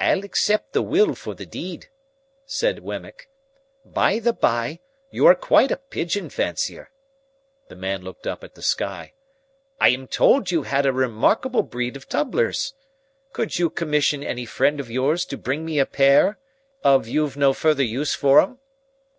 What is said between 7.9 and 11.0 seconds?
looked up at the sky. "I am told you had a